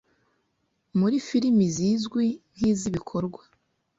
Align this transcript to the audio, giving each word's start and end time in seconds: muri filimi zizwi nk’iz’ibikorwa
muri 0.99 1.15
filimi 1.27 1.65
zizwi 1.75 2.25
nk’iz’ibikorwa 2.55 3.41